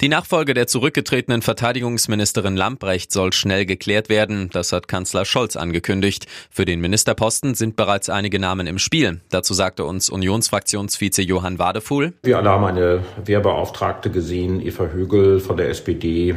Die 0.00 0.08
Nachfolge 0.08 0.54
der 0.54 0.66
zurückgetretenen 0.66 1.42
Verteidigungsministerin 1.42 2.56
Lamprecht 2.56 3.12
soll 3.12 3.32
schnell 3.32 3.66
geklärt 3.66 4.08
werden. 4.08 4.50
Das 4.52 4.72
hat 4.72 4.88
Kanzler 4.88 5.24
Scholz 5.24 5.56
angekündigt. 5.56 6.26
Für 6.50 6.64
den 6.64 6.80
Ministerposten 6.80 7.54
sind 7.54 7.76
bereits 7.76 8.08
einige 8.08 8.38
Namen 8.38 8.66
im 8.66 8.78
Spiel. 8.78 9.20
Dazu 9.30 9.54
sagte 9.54 9.84
uns 9.84 10.10
Unionsfraktionsvize 10.10 11.22
Johann 11.22 11.58
Wadefuhl. 11.58 12.14
Wir 12.22 12.38
alle 12.38 12.50
haben 12.50 12.64
eine 12.64 13.04
Wehrbeauftragte 13.24 14.10
gesehen, 14.10 14.64
Eva 14.64 14.86
Högel 14.86 15.40
von 15.40 15.56
der 15.56 15.68
SPD, 15.68 16.34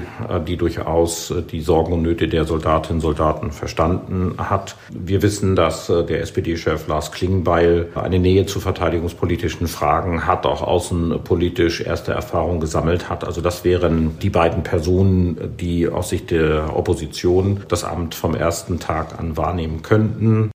die 0.48 0.58
durchaus 0.58 1.34
die 1.52 1.62
Sorgen 1.62 1.94
und 1.94 2.02
Nöte 2.02 2.28
der 2.28 2.46
Soldatinnen 2.46 2.98
und 2.98 3.02
Soldaten 3.02 3.52
verstanden 3.52 4.36
hat. 4.38 4.76
Wir 4.90 5.22
wissen, 5.22 5.56
dass 5.56 5.88
der 5.88 6.22
SPD-Chef 6.22 6.88
Lars 6.88 7.12
Klingbeil 7.12 7.90
eine 7.96 8.20
Nähe 8.20 8.46
zu 8.46 8.60
verteidigungspolitischen 8.60 9.68
Fragen 9.68 10.28
hat, 10.28 10.46
auch 10.46 10.62
außenpolitisch 10.62 11.82
erste 11.82 12.12
Erfahrungen 12.14 12.60
gesammelt 12.60 13.10
hat. 13.10 13.23
Also 13.24 13.42
das 13.42 13.64
wären 13.64 14.20
die 14.20 14.30
beiden 14.30 14.64
Personen, 14.64 15.58
die 15.58 15.88
aus 15.88 16.10
Sicht 16.10 16.32
der 16.32 16.76
Opposition 16.76 17.64
das 17.68 17.84
Amt 17.84 18.16
vom 18.16 18.36
ersten 18.36 18.80
Tag 18.80 19.20
an 19.20 19.38
wahrnehmen 19.38 19.82
könnten. 19.82 20.52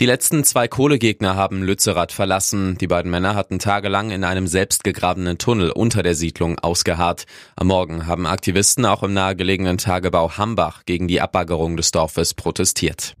Die 0.00 0.06
letzten 0.06 0.44
zwei 0.44 0.66
Kohlegegner 0.66 1.36
haben 1.36 1.62
Lützerath 1.62 2.10
verlassen. 2.10 2.78
Die 2.78 2.86
beiden 2.86 3.10
Männer 3.10 3.34
hatten 3.34 3.58
tagelang 3.58 4.10
in 4.10 4.24
einem 4.24 4.46
selbstgegrabenen 4.46 5.36
Tunnel 5.36 5.70
unter 5.70 6.02
der 6.02 6.14
Siedlung 6.14 6.58
ausgeharrt. 6.58 7.26
Am 7.54 7.66
Morgen 7.66 8.06
haben 8.06 8.26
Aktivisten 8.26 8.86
auch 8.86 9.02
im 9.02 9.12
nahegelegenen 9.12 9.76
Tagebau 9.76 10.38
Hambach 10.38 10.86
gegen 10.86 11.06
die 11.06 11.20
Abbaggerung 11.20 11.76
des 11.76 11.90
Dorfes 11.90 12.32
protestiert. 12.32 13.14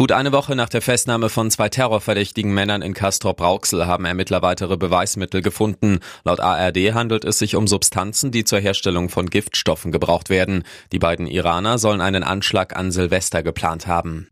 Gut 0.00 0.12
eine 0.12 0.32
Woche 0.32 0.56
nach 0.56 0.70
der 0.70 0.80
Festnahme 0.80 1.28
von 1.28 1.50
zwei 1.50 1.68
terrorverdächtigen 1.68 2.54
Männern 2.54 2.80
in 2.80 2.94
Castrop-Rauxel 2.94 3.86
haben 3.86 4.06
Ermittler 4.06 4.40
weitere 4.40 4.78
Beweismittel 4.78 5.42
gefunden. 5.42 5.98
Laut 6.24 6.40
ARD 6.40 6.94
handelt 6.94 7.26
es 7.26 7.38
sich 7.38 7.54
um 7.54 7.66
Substanzen, 7.66 8.30
die 8.30 8.44
zur 8.44 8.60
Herstellung 8.60 9.10
von 9.10 9.28
Giftstoffen 9.28 9.92
gebraucht 9.92 10.30
werden. 10.30 10.64
Die 10.92 10.98
beiden 10.98 11.26
Iraner 11.26 11.76
sollen 11.76 12.00
einen 12.00 12.22
Anschlag 12.22 12.74
an 12.74 12.92
Silvester 12.92 13.42
geplant 13.42 13.86
haben. 13.88 14.28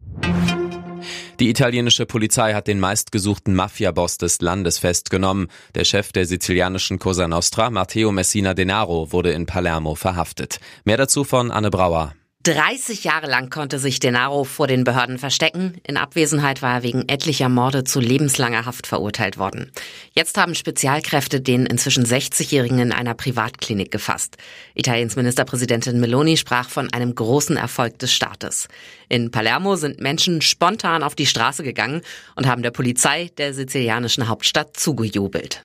Die 1.38 1.50
italienische 1.50 2.06
Polizei 2.06 2.54
hat 2.54 2.66
den 2.66 2.80
meistgesuchten 2.80 3.54
Mafiaboss 3.54 4.16
des 4.16 4.40
Landes 4.40 4.78
festgenommen. 4.78 5.48
Der 5.74 5.84
Chef 5.84 6.12
der 6.12 6.24
sizilianischen 6.24 6.98
Cosa 6.98 7.28
Nostra, 7.28 7.68
Matteo 7.68 8.10
Messina 8.10 8.54
Denaro, 8.54 9.12
wurde 9.12 9.32
in 9.32 9.44
Palermo 9.44 9.96
verhaftet. 9.96 10.60
Mehr 10.84 10.96
dazu 10.96 11.24
von 11.24 11.50
Anne 11.50 11.68
Brauer. 11.68 12.14
30 12.48 13.04
Jahre 13.04 13.26
lang 13.26 13.50
konnte 13.50 13.78
sich 13.78 14.00
Denaro 14.00 14.44
vor 14.44 14.66
den 14.66 14.82
Behörden 14.82 15.18
verstecken. 15.18 15.82
In 15.86 15.98
Abwesenheit 15.98 16.62
war 16.62 16.76
er 16.76 16.82
wegen 16.82 17.06
etlicher 17.06 17.50
Morde 17.50 17.84
zu 17.84 18.00
lebenslanger 18.00 18.64
Haft 18.64 18.86
verurteilt 18.86 19.36
worden. 19.36 19.70
Jetzt 20.14 20.38
haben 20.38 20.54
Spezialkräfte 20.54 21.42
den 21.42 21.66
inzwischen 21.66 22.06
60-Jährigen 22.06 22.78
in 22.78 22.90
einer 22.90 23.12
Privatklinik 23.12 23.90
gefasst. 23.90 24.38
Italiens 24.74 25.14
Ministerpräsidentin 25.14 26.00
Meloni 26.00 26.38
sprach 26.38 26.70
von 26.70 26.90
einem 26.90 27.14
großen 27.14 27.58
Erfolg 27.58 27.98
des 27.98 28.14
Staates. 28.14 28.68
In 29.10 29.30
Palermo 29.30 29.76
sind 29.76 30.00
Menschen 30.00 30.40
spontan 30.40 31.02
auf 31.02 31.14
die 31.14 31.26
Straße 31.26 31.62
gegangen 31.62 32.00
und 32.34 32.46
haben 32.46 32.62
der 32.62 32.70
Polizei 32.70 33.30
der 33.36 33.52
sizilianischen 33.52 34.26
Hauptstadt 34.26 34.74
zugejubelt. 34.74 35.64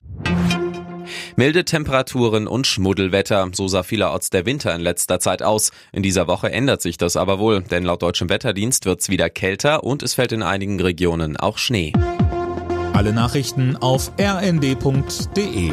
Milde 1.36 1.64
Temperaturen 1.64 2.46
und 2.46 2.64
Schmuddelwetter, 2.64 3.50
so 3.52 3.66
sah 3.66 3.82
vielerorts 3.82 4.30
der 4.30 4.46
Winter 4.46 4.72
in 4.72 4.80
letzter 4.80 5.18
Zeit 5.18 5.42
aus. 5.42 5.72
In 5.90 6.04
dieser 6.04 6.28
Woche 6.28 6.52
ändert 6.52 6.80
sich 6.80 6.96
das 6.96 7.16
aber 7.16 7.40
wohl, 7.40 7.60
denn 7.60 7.82
laut 7.82 8.02
deutschem 8.02 8.28
Wetterdienst 8.28 8.86
wird's 8.86 9.08
wieder 9.08 9.28
kälter 9.30 9.82
und 9.82 10.04
es 10.04 10.14
fällt 10.14 10.30
in 10.30 10.44
einigen 10.44 10.80
Regionen 10.80 11.36
auch 11.36 11.58
Schnee. 11.58 11.92
Alle 12.92 13.12
Nachrichten 13.12 13.76
auf 13.76 14.12
rnd.de 14.16 15.72